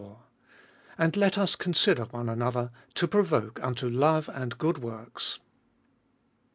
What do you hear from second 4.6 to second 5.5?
works.